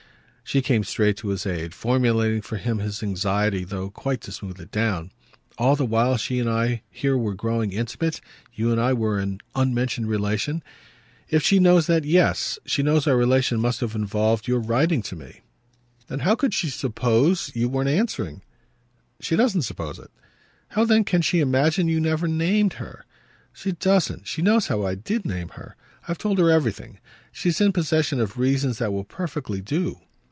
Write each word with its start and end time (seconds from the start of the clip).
She 0.43 0.61
came 0.61 0.83
straight 0.83 1.15
to 1.17 1.29
his 1.29 1.45
aid, 1.45 1.73
formulating 1.73 2.41
for 2.41 2.57
him 2.57 2.79
his 2.79 3.01
anxiety, 3.01 3.63
though 3.63 3.89
quite 3.89 4.19
to 4.23 4.33
smooth 4.33 4.59
it 4.59 4.69
down. 4.69 5.13
"All 5.57 5.77
the 5.77 5.85
while 5.85 6.17
she 6.17 6.39
and 6.39 6.49
I 6.49 6.81
here 6.89 7.17
were 7.17 7.33
growing 7.35 7.71
intimate, 7.71 8.19
you 8.53 8.69
and 8.69 8.77
I 8.81 8.91
were 8.91 9.17
in 9.17 9.39
unmentioned 9.55 10.09
relation? 10.09 10.61
If 11.29 11.41
she 11.41 11.57
knows 11.59 11.87
that, 11.87 12.03
yes, 12.03 12.59
she 12.65 12.83
knows 12.83 13.07
our 13.07 13.15
relation 13.15 13.61
must 13.61 13.79
have 13.79 13.95
involved 13.95 14.45
your 14.45 14.59
writing 14.59 15.01
to 15.03 15.15
me." 15.15 15.39
"Then 16.07 16.19
how 16.19 16.35
could 16.35 16.53
she 16.53 16.69
suppose 16.69 17.49
you 17.55 17.69
weren't 17.69 17.87
answering?" 17.87 18.41
"She 19.21 19.37
doesn't 19.37 19.61
suppose 19.61 19.99
it." 19.99 20.11
"How 20.71 20.83
then 20.83 21.05
can 21.05 21.21
she 21.21 21.39
imagine 21.39 21.87
you 21.87 22.01
never 22.01 22.27
named 22.27 22.73
her?" 22.73 23.05
"She 23.53 23.71
doesn't. 23.71 24.27
She 24.27 24.41
knows 24.41 24.69
now 24.69 24.85
I 24.85 24.95
did 24.95 25.23
name 25.23 25.47
her. 25.53 25.77
I've 26.09 26.17
told 26.17 26.39
her 26.39 26.51
everything. 26.51 26.99
She's 27.31 27.61
in 27.61 27.71
possession 27.71 28.19
of 28.19 28.37
reasons 28.37 28.79
that 28.79 28.91
will 28.91 29.05
perfectly 29.05 29.61
do." 29.61 30.01